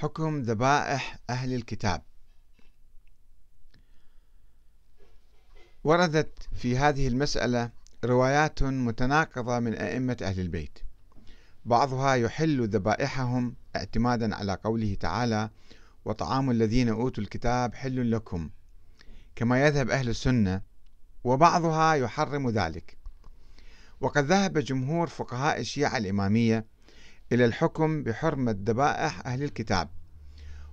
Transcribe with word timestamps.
حكم 0.00 0.42
ذبائح 0.42 1.18
أهل 1.30 1.54
الكتاب. 1.54 2.02
وردت 5.84 6.48
في 6.56 6.78
هذه 6.78 7.08
المسألة 7.08 7.70
روايات 8.04 8.62
متناقضة 8.62 9.58
من 9.58 9.74
أئمة 9.74 10.16
أهل 10.22 10.40
البيت. 10.40 10.78
بعضها 11.64 12.14
يحل 12.14 12.68
ذبائحهم 12.68 13.54
اعتمادا 13.76 14.34
على 14.34 14.54
قوله 14.64 14.94
تعالى 14.94 15.50
وطعام 16.04 16.50
الذين 16.50 16.88
أوتوا 16.88 17.22
الكتاب 17.22 17.74
حل 17.74 18.10
لكم 18.10 18.50
كما 19.36 19.66
يذهب 19.66 19.90
أهل 19.90 20.08
السنة 20.08 20.62
وبعضها 21.24 21.94
يحرم 21.94 22.50
ذلك. 22.50 22.98
وقد 24.00 24.24
ذهب 24.24 24.58
جمهور 24.58 25.06
فقهاء 25.06 25.60
الشيعة 25.60 25.96
الإمامية 25.96 26.77
إلى 27.32 27.44
الحكم 27.44 28.02
بحرمة 28.02 28.56
ذبائح 28.64 29.26
أهل 29.26 29.42
الكتاب 29.42 29.88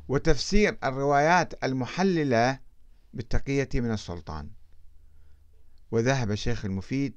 وتفسير 0.07 0.77
الروايات 0.83 1.63
المحللة 1.63 2.59
بالتقية 3.13 3.69
من 3.75 3.91
السلطان. 3.91 4.49
وذهب 5.91 6.31
الشيخ 6.31 6.65
المفيد 6.65 7.13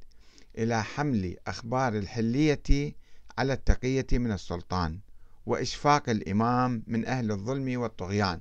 إلى 0.59 0.85
حمل 0.85 1.37
أخبار 1.47 1.99
الحلية 1.99 2.95
على 3.39 3.53
التقية 3.53 4.07
من 4.13 4.33
السلطان 4.33 4.99
وإشفاق 5.47 6.09
الإمام 6.09 6.83
من 6.87 7.07
أهل 7.07 7.31
الظلم 7.31 7.81
والطغيان 7.81 8.41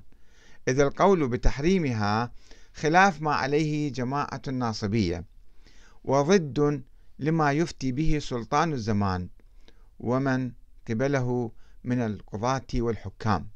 إذ 0.68 0.80
القول 0.80 1.28
بتحريمها 1.28 2.32
خلاف 2.74 3.22
ما 3.22 3.34
عليه 3.34 3.92
جماعة 3.92 4.42
الناصبية 4.48 5.24
وضد 6.04 6.82
لما 7.18 7.52
يفتي 7.52 7.92
به 7.92 8.18
سلطان 8.18 8.72
الزمان 8.72 9.28
ومن 10.00 10.52
قبله 10.88 11.52
من 11.84 12.00
القضاة 12.00 12.66
والحكام. 12.74 13.48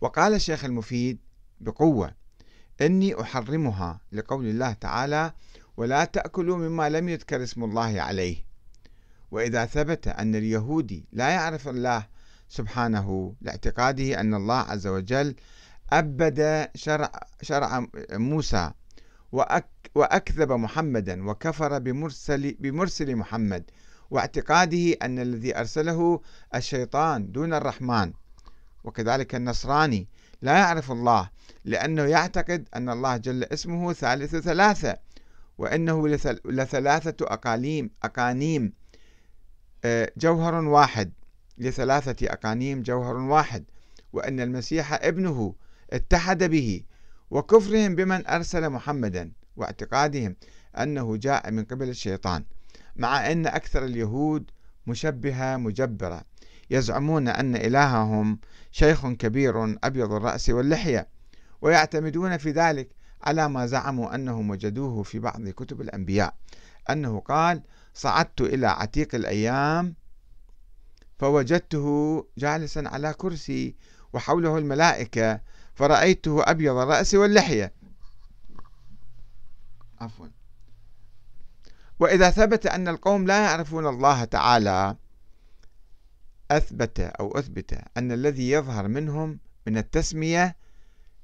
وقال 0.00 0.34
الشيخ 0.34 0.64
المفيد 0.64 1.18
بقوة 1.60 2.14
إني 2.80 3.20
أحرمها 3.20 4.00
لقول 4.12 4.46
الله 4.46 4.72
تعالى 4.72 5.32
ولا 5.76 6.04
تأكلوا 6.04 6.56
مما 6.56 6.88
لم 6.88 7.08
يذكر 7.08 7.42
اسم 7.42 7.64
الله 7.64 8.00
عليه 8.00 8.36
وإذا 9.30 9.66
ثبت 9.66 10.08
أن 10.08 10.34
اليهودي 10.34 11.04
لا 11.12 11.28
يعرف 11.28 11.68
الله 11.68 12.06
سبحانه 12.48 13.34
لاعتقاده 13.40 14.20
أن 14.20 14.34
الله 14.34 14.58
عز 14.58 14.86
وجل 14.86 15.34
أبد 15.92 16.68
شرع, 16.74 17.12
شرع 17.42 17.86
موسى 18.12 18.72
وأكذب 19.94 20.52
محمدا 20.52 21.28
وكفر 21.30 21.78
بمرسل, 21.78 22.56
بمرسل 22.60 23.16
محمد 23.16 23.70
واعتقاده 24.10 24.92
أن 25.02 25.18
الذي 25.18 25.58
أرسله 25.58 26.20
الشيطان 26.54 27.32
دون 27.32 27.54
الرحمن. 27.54 28.12
وكذلك 28.84 29.34
النصراني 29.34 30.08
لا 30.42 30.58
يعرف 30.58 30.92
الله 30.92 31.30
لأنه 31.64 32.02
يعتقد 32.02 32.68
أن 32.76 32.88
الله 32.88 33.16
جل 33.16 33.44
اسمه 33.44 33.92
ثالث 33.92 34.36
ثلاثة 34.36 34.96
وأنه 35.58 36.08
لثلاثة 36.44 37.26
أقاليم 37.26 37.90
أقانيم 38.02 38.72
آه، 39.84 40.12
جوهر 40.16 40.54
واحد. 40.54 41.12
لثلاثة 41.58 42.26
أقانيم 42.32 42.82
جوهر 42.82 43.16
واحد. 43.16 43.64
وأن 44.12 44.40
المسيح 44.40 44.92
ابنه 44.92 45.54
اتحد 45.92 46.44
به 46.44 46.82
وكفرهم 47.30 47.94
بمن 47.94 48.26
أرسل 48.26 48.70
محمدا 48.70 49.32
واعتقادهم 49.56 50.36
أنه 50.78 51.16
جاء 51.16 51.50
من 51.50 51.64
قبل 51.64 51.88
الشيطان. 51.88 52.44
مع 52.96 53.32
أن 53.32 53.46
أكثر 53.46 53.84
اليهود 53.84 54.50
مشبهة 54.86 55.56
مجبرة. 55.56 56.22
يزعمون 56.70 57.28
أن 57.28 57.56
إلههم 57.56 58.38
شيخ 58.70 59.06
كبير 59.06 59.78
أبيض 59.84 60.12
الرأس 60.12 60.50
واللحية 60.50 61.08
ويعتمدون 61.62 62.36
في 62.36 62.50
ذلك 62.50 62.88
على 63.22 63.48
ما 63.48 63.66
زعموا 63.66 64.14
أنهم 64.14 64.50
وجدوه 64.50 65.02
في 65.02 65.18
بعض 65.18 65.48
كتب 65.48 65.80
الأنبياء 65.80 66.34
أنه 66.90 67.20
قال 67.20 67.62
صعدت 67.94 68.40
إلى 68.40 68.66
عتيق 68.66 69.14
الأيام 69.14 69.94
فوجدته 71.18 72.26
جالسا 72.38 72.82
على 72.86 73.14
كرسي 73.14 73.74
وحوله 74.12 74.58
الملائكة 74.58 75.40
فرأيته 75.74 76.50
أبيض 76.50 76.76
الرأس 76.76 77.14
واللحية. 77.14 77.72
عفوا. 80.00 80.35
وإذا 82.00 82.30
ثبت 82.30 82.66
أن 82.66 82.88
القوم 82.88 83.26
لا 83.26 83.44
يعرفون 83.44 83.86
الله 83.86 84.24
تعالى 84.24 84.96
أثبت 86.50 87.00
أو 87.00 87.38
أثبت 87.38 87.78
أن 87.96 88.12
الذي 88.12 88.50
يظهر 88.50 88.88
منهم 88.88 89.38
من 89.66 89.78
التسمية 89.78 90.56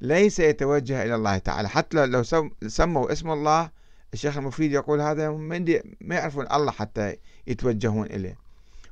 ليس 0.01 0.41
يتوجه 0.41 1.05
إلى 1.05 1.15
الله 1.15 1.39
تعالى. 1.39 1.69
حتى 1.69 2.07
لو 2.07 2.23
سموا 2.67 3.13
اسم 3.13 3.31
الله 3.31 3.71
الشيخ 4.15 4.37
المفيد 4.37 4.73
يقول 4.73 5.01
هذا 5.01 5.31
ما 5.31 6.15
يعرفون 6.15 6.47
الله 6.53 6.73
حتى 6.73 7.17
يتوجهون 7.47 8.07
إليه. 8.07 8.39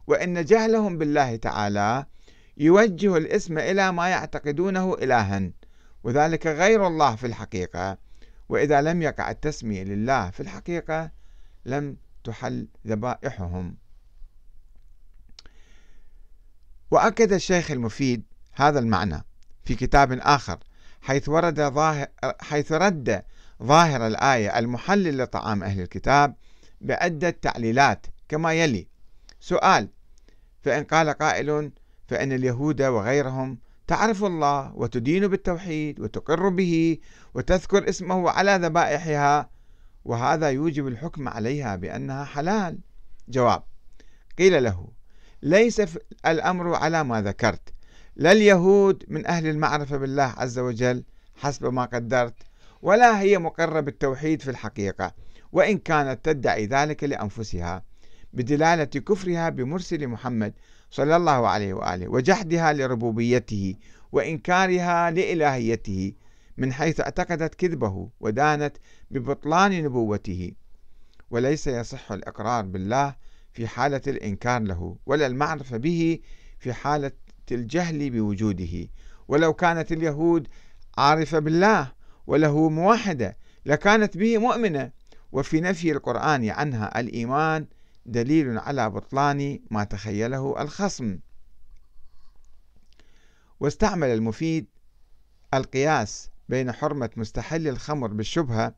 وإن 0.06 0.44
جهلهم 0.44 0.98
بالله 0.98 1.36
تعالى 1.36 2.04
يوجه 2.56 3.16
الاسم 3.16 3.58
إلى 3.58 3.92
ما 3.92 4.08
يعتقدونه 4.08 4.94
إلها 4.94 5.50
وذلك 6.04 6.46
غير 6.46 6.86
الله 6.86 7.16
في 7.16 7.26
الحقيقة. 7.26 7.98
وإذا 8.48 8.82
لم 8.82 9.02
يقع 9.02 9.30
التسمية 9.30 9.82
لله 9.82 10.30
في 10.30 10.40
الحقيقة 10.40 11.19
لم 11.64 11.96
تحل 12.24 12.68
ذبائحهم. 12.86 13.76
وأكد 16.90 17.32
الشيخ 17.32 17.70
المفيد 17.70 18.24
هذا 18.52 18.78
المعنى 18.78 19.24
في 19.62 19.74
كتاب 19.74 20.12
آخر 20.12 20.58
حيث 21.00 21.28
ورد 21.28 21.60
ظاهر 21.60 22.06
حيث 22.40 22.72
رد 22.72 23.22
ظاهر 23.62 24.06
الآية 24.06 24.58
المحلل 24.58 25.18
لطعام 25.18 25.62
أهل 25.62 25.80
الكتاب 25.80 26.34
بعدة 26.80 27.30
تعليلات 27.30 28.06
كما 28.28 28.52
يلي. 28.52 28.88
سؤال 29.40 29.88
فإن 30.62 30.84
قال 30.84 31.10
قائل 31.10 31.72
فإن 32.08 32.32
اليهود 32.32 32.82
وغيرهم 32.82 33.58
تعرف 33.86 34.24
الله 34.24 34.74
وتدين 34.74 35.28
بالتوحيد 35.28 36.00
وتقر 36.00 36.48
به 36.48 36.98
وتذكر 37.34 37.88
اسمه 37.88 38.30
على 38.30 38.58
ذبائحها 38.62 39.50
وهذا 40.10 40.50
يوجب 40.50 40.86
الحكم 40.86 41.28
عليها 41.28 41.76
بأنها 41.76 42.24
حلال. 42.24 42.78
جواب 43.28 43.62
قيل 44.38 44.64
له 44.64 44.88
ليس 45.42 45.82
الأمر 46.26 46.74
على 46.74 47.04
ما 47.04 47.22
ذكرت. 47.22 47.74
لا 48.16 48.32
اليهود 48.32 49.04
من 49.08 49.26
أهل 49.26 49.46
المعرفة 49.46 49.96
بالله 49.96 50.34
عز 50.36 50.58
وجل 50.58 51.04
حسب 51.36 51.66
ما 51.66 51.84
قدرت 51.84 52.34
ولا 52.82 53.20
هي 53.20 53.38
مقرة 53.38 53.80
بالتوحيد 53.80 54.42
في 54.42 54.50
الحقيقة 54.50 55.14
وإن 55.52 55.78
كانت 55.78 56.24
تدعي 56.24 56.66
ذلك 56.66 57.04
لأنفسها 57.04 57.82
بدلالة 58.32 58.84
كفرها 58.84 59.48
بمرسل 59.48 60.08
محمد 60.08 60.52
صلى 60.90 61.16
الله 61.16 61.48
عليه 61.48 61.74
وآله 61.74 62.08
وجحدها 62.08 62.72
لربوبيته 62.72 63.74
وإنكارها 64.12 65.10
لإلهيته 65.10 66.12
من 66.56 66.72
حيث 66.72 67.00
اعتقدت 67.00 67.54
كذبه 67.54 68.10
ودانت 68.20 68.76
ببطلان 69.10 69.84
نبوته 69.84 70.52
وليس 71.30 71.66
يصح 71.66 72.12
الإقرار 72.12 72.64
بالله 72.64 73.14
في 73.52 73.66
حالة 73.66 74.00
الإنكار 74.06 74.62
له 74.62 74.96
ولا 75.06 75.26
المعرفة 75.26 75.76
به 75.76 76.18
في 76.58 76.72
حالة 76.72 77.12
الجهل 77.52 78.10
بوجوده. 78.10 78.88
ولو 79.28 79.54
كانت 79.54 79.92
اليهود 79.92 80.48
عارفة 80.98 81.38
بالله 81.38 81.92
وله 82.26 82.68
موحدة 82.68 83.36
لكانت 83.66 84.16
به 84.16 84.38
مؤمنة. 84.38 84.90
وفي 85.32 85.60
نفي 85.60 85.92
القرآن 85.92 86.48
عنها 86.48 87.00
الإيمان 87.00 87.66
دليل 88.06 88.58
على 88.58 88.90
بطلان 88.90 89.58
ما 89.70 89.84
تخيله 89.84 90.62
الخصم. 90.62 91.18
واستعمل 93.60 94.08
المفيد 94.08 94.66
القياس 95.54 96.30
بين 96.50 96.72
حرمة 96.72 97.10
مستحل 97.16 97.68
الخمر 97.68 98.06
بالشبهة 98.06 98.74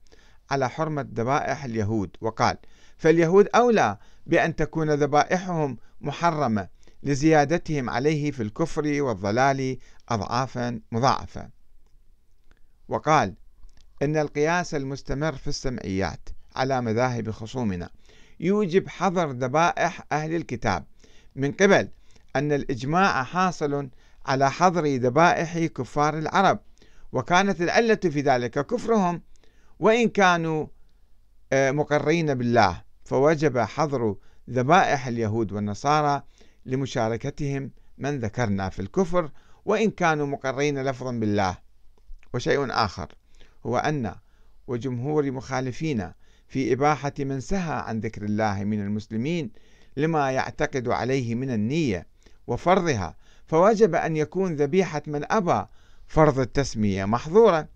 على 0.51 0.69
حرمة 0.69 1.09
ذبائح 1.15 1.65
اليهود. 1.65 2.17
وقال 2.21 2.57
فاليهود 2.97 3.49
أولى 3.55 3.99
بأن 4.27 4.57
تكون 4.57 4.91
ذبائحهم 4.91 5.79
محرمة 6.01 6.69
لزيادتهم 7.03 7.91
عليه 7.91 8.31
في 8.31 8.43
الكفر 8.43 9.03
والضلال 9.03 9.79
أضعافا 10.09 10.81
مضاعفة 10.93 11.49
وقال 12.89 13.35
إن 14.03 14.17
القياس 14.17 14.75
المستمر 14.75 15.33
في 15.33 15.49
السمعيات 15.49 16.29
على 16.57 16.81
مذاهب 16.81 17.31
خصومنا 17.31 17.91
يوجب 18.41 18.89
حظر 18.89 19.31
ذبائح 19.31 20.05
أهل 20.13 20.35
الكتاب 20.35 20.85
من 21.37 21.53
قبل 21.53 21.89
أن 22.37 22.53
الإجماع 22.53 23.23
حاصل 23.25 23.89
على 24.27 24.51
حظر 24.51 24.87
ذبائح 24.87 25.59
كفار 25.59 26.19
العرب 26.19 26.61
وكانت 27.13 27.61
العلة 27.61 27.95
في 27.95 28.21
ذلك 28.21 28.67
كفرهم 28.67 29.23
وإن 29.79 30.09
كانوا 30.09 30.67
آه، 31.53 31.71
مقرين 31.71 32.35
بالله 32.35 32.83
فوجب 33.05 33.59
حظر 33.59 34.17
ذبائح 34.51 35.07
اليهود 35.07 35.53
والنصارى 35.53 36.23
لمشاركتهم 36.67 37.71
من 37.99 38.19
ذكرنا 38.19 38.69
في 38.69 38.83
الكفر 38.83 39.31
وإن 39.65 39.91
كانوا 39.91 40.27
مقرين 40.27 40.83
لفظا 40.83 41.13
بالله. 41.13 41.57
وشيء 42.35 42.67
آخر 42.71 43.15
هو 43.67 43.79
أن 43.79 44.15
وجمهور 44.67 45.31
مخالفين 45.31 46.13
في 46.49 46.73
إباحة 46.73 47.13
من 47.19 47.41
سهى 47.41 47.75
عن 47.75 48.01
ذكر 48.01 48.23
الله 48.23 48.65
من 48.65 48.81
المسلمين 48.81 49.51
لما 49.97 50.31
يعتقد 50.31 50.89
عليه 50.89 51.35
من 51.35 51.51
النية 51.51 52.07
وفرضها 52.47 53.17
فوجب 53.47 53.95
أن 53.95 54.17
يكون 54.17 54.57
ذبيحة 54.57 55.03
من 55.07 55.33
أبى 55.33 55.67
فرض 56.13 56.39
التسمية 56.39 57.05
محظورة 57.05 57.69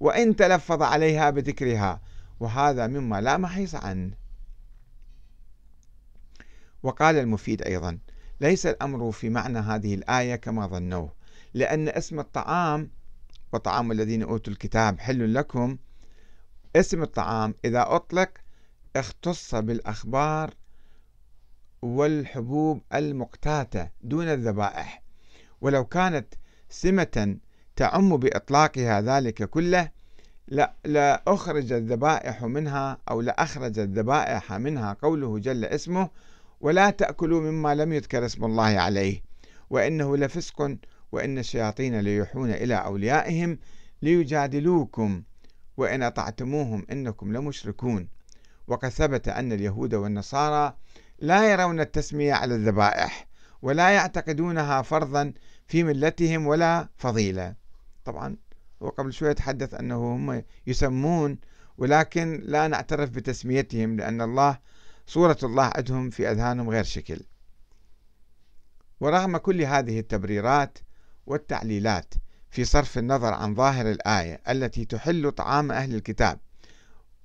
وإن 0.00 0.36
تلفظ 0.36 0.82
عليها 0.82 1.30
بذكرها 1.30 2.00
وهذا 2.40 2.86
مما 2.86 3.20
لا 3.20 3.36
محيص 3.36 3.74
عنه. 3.74 4.14
وقال 6.82 7.18
المفيد 7.18 7.62
أيضا 7.62 7.98
ليس 8.40 8.66
الأمر 8.66 9.12
في 9.12 9.28
معنى 9.28 9.58
هذه 9.58 9.94
الآية 9.94 10.36
كما 10.36 10.66
ظنوه 10.66 11.12
لأن 11.54 11.88
اسم 11.88 12.20
الطعام 12.20 12.90
وطعام 13.52 13.92
الذين 13.92 14.22
أوتوا 14.22 14.52
الكتاب 14.52 15.00
حل 15.00 15.34
لكم 15.34 15.78
اسم 16.76 17.02
الطعام 17.02 17.54
إذا 17.64 17.84
أطلق 17.88 18.30
اختص 18.96 19.54
بالأخبار 19.54 20.54
والحبوب 21.82 22.82
المقتاتة 22.94 23.88
دون 24.02 24.28
الذبائح. 24.28 25.02
ولو 25.60 25.84
كانت 25.84 26.34
سمة 26.68 27.40
تعم 27.80 28.16
بإطلاقها 28.16 29.00
ذلك 29.00 29.44
كله 29.44 29.88
لا, 30.48 30.74
لا 30.84 31.22
أخرج 31.26 31.72
الذبائح 31.72 32.44
منها 32.44 32.98
أو 33.10 33.20
لأخرج 33.20 33.78
الذبائح 33.78 34.52
منها 34.52 34.96
قوله 35.02 35.38
جل 35.38 35.64
اسمه 35.64 36.10
ولا 36.60 36.90
تأكلوا 36.90 37.40
مما 37.40 37.74
لم 37.74 37.92
يذكر 37.92 38.26
اسم 38.26 38.44
الله 38.44 38.62
عليه 38.80 39.22
وإنه 39.70 40.16
لفسق 40.16 40.76
وإن 41.12 41.38
الشياطين 41.38 42.00
ليوحون 42.00 42.50
إلى 42.50 42.74
أوليائهم 42.74 43.58
ليجادلوكم 44.02 45.22
وإن 45.76 46.02
أطعتموهم 46.02 46.86
إنكم 46.92 47.32
لمشركون. 47.32 48.08
وقد 48.68 48.88
ثبت 48.88 49.28
أن 49.28 49.52
اليهود 49.52 49.94
والنصارى 49.94 50.76
لا 51.18 51.52
يرون 51.52 51.80
التسمية 51.80 52.34
على 52.34 52.54
الذبائح 52.54 53.26
ولا 53.62 53.90
يعتقدونها 53.90 54.82
فرضا 54.82 55.32
في 55.66 55.84
ملتهم 55.84 56.46
ولا 56.46 56.88
فضيلة. 56.96 57.59
طبعا 58.10 58.36
وقبل 58.80 59.12
شوية 59.12 59.32
تحدث 59.32 59.74
أنه 59.74 60.14
هم 60.14 60.42
يسمون 60.66 61.38
ولكن 61.78 62.42
لا 62.44 62.68
نعترف 62.68 63.10
بتسميتهم 63.10 63.96
لأن 63.96 64.22
الله 64.22 64.58
صورة 65.06 65.38
الله 65.42 65.72
عندهم 65.76 66.10
في 66.10 66.30
أذهانهم 66.30 66.70
غير 66.70 66.84
شكل. 66.84 67.20
ورغم 69.00 69.36
كل 69.36 69.62
هذه 69.62 69.98
التبريرات 69.98 70.78
والتعليلات 71.26 72.14
في 72.50 72.64
صرف 72.64 72.98
النظر 72.98 73.34
عن 73.34 73.54
ظاهر 73.54 73.90
الآية 73.90 74.40
التي 74.48 74.84
تحل 74.84 75.30
طعام 75.30 75.72
أهل 75.72 75.94
الكتاب 75.94 76.38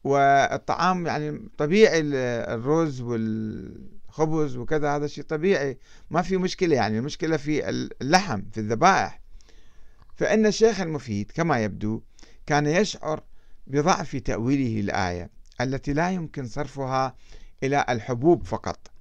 والطعام 0.04 1.08
يعني 1.08 1.50
طبيعي 1.58 2.02
الرز 2.54 3.02
والخبز 3.02 4.58
وكذا 4.58 4.96
هذا 4.96 5.08
شيء 5.08 5.24
طبيعي 5.24 5.78
ما 6.10 6.22
في 6.22 6.38
مشكلة 6.38 6.76
يعني 6.76 6.98
المشكلة 6.98 7.38
في 7.38 7.70
اللحم 7.70 8.42
في 8.52 8.60
الذبائح. 8.60 9.25
فإن 10.16 10.46
الشيخ 10.46 10.82
المفيد 10.82 11.32
كما 11.32 11.64
يبدو 11.64 12.02
كان 12.46 12.66
يشعر 12.66 13.24
بضعف 13.68 14.16
تأويله 14.16 14.80
الآية 14.80 15.30
التي 15.62 15.94
لا 15.94 16.12
يمكن 16.12 16.48
صرفها 16.48 17.16
إلى 17.64 17.86
الحبوب 17.90 18.44
فقط 18.44 18.92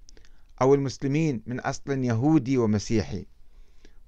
أو 0.60 0.74
المسلمين 0.74 1.42
من 1.46 1.60
أصل 1.60 2.04
يهودي 2.04 2.58
ومسيحي. 2.58 3.26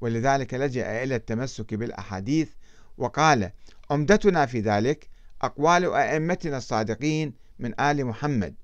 ولذلك 0.00 0.54
لجأ 0.54 1.02
إلى 1.02 1.16
التمسك 1.16 1.74
بالأحاديث 1.74 2.50
وقال 2.98 3.50
عمدتنا 3.90 4.46
في 4.46 4.60
ذلك 4.60 5.08
أقوال 5.42 5.94
أئمتنا 5.94 6.56
الصادقين 6.56 7.34
من 7.58 7.80
آل 7.80 8.04
محمد 8.06 8.54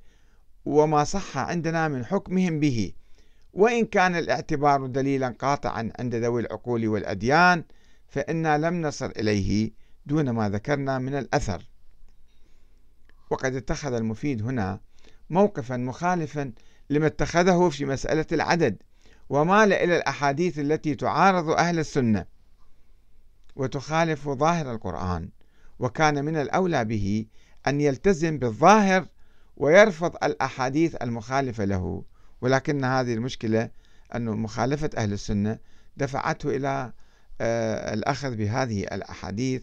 وما 0.65 1.05
صح 1.05 1.39
عندنا 1.39 1.89
من 1.89 2.05
حكمهم 2.05 2.61
به. 2.61 2.93
وإن 3.53 3.87
كان 3.87 4.17
الاعتبار 4.17 4.87
دليلا 4.87 5.29
قاطعا 5.39 5.93
عند 5.99 6.15
ذوي 6.15 6.41
العقول 6.41 6.89
والأديان 6.89 7.65
فإنا 8.13 8.59
لم 8.59 8.83
نصل 8.83 9.13
إليه 9.17 9.71
دون 10.07 10.31
ما 10.31 10.49
ذكرنا 10.49 10.99
من 10.99 11.15
الأثر. 11.15 11.63
وقد 13.31 13.55
اتخذ 13.55 13.93
المفيد 13.93 14.43
هنا 14.43 14.81
موقفا 15.31 15.77
مخالفا 15.77 16.53
لما 16.91 17.07
اتخذه 17.07 17.69
في 17.69 17.85
مسألة 17.85 18.27
العدد 18.33 18.77
ومال 19.29 19.73
إلى 19.73 19.97
الأحاديث 19.97 20.59
التي 20.59 20.95
تعارض 20.95 21.51
أهل 21.51 21.79
السنة. 21.79 22.27
وتخالف 23.57 24.29
ظاهر 24.29 24.73
القرآن 24.73 25.29
وكان 25.79 26.25
من 26.25 26.37
الأولى 26.37 26.85
به 26.85 27.27
أن 27.67 27.81
يلتزم 27.81 28.39
بالظاهر 28.39 29.07
ويرفض 29.57 30.17
الأحاديث 30.25 30.95
المخالفة 31.03 31.65
له. 31.65 32.05
ولكن 32.41 32.85
هذه 32.85 33.15
المشكلة 33.15 33.71
أن 34.15 34.25
مخالفة 34.25 34.91
أهل 34.97 35.13
السنة 35.13 35.59
دفعته 35.97 36.57
إلى 36.57 36.93
الأخذ 37.41 38.37
بهذه 38.37 38.83
الأحاديث 38.83 39.63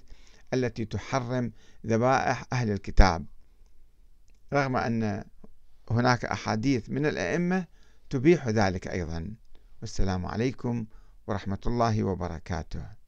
التي 0.53 0.85
تحرم 0.85 1.51
ذبائح 1.85 2.45
أهل 2.53 2.71
الكتاب. 2.71 3.25
رغم 4.53 4.75
أن 4.75 5.23
هناك 5.91 6.25
أحاديث 6.25 6.89
من 6.89 7.05
الأئمة 7.05 7.65
تبيح 8.09 8.47
ذلك 8.47 8.87
أيضا. 8.87 9.33
والسلام 9.81 10.25
عليكم 10.25 10.85
ورحمة 11.27 11.59
الله 11.65 12.03
وبركاته. 12.03 12.98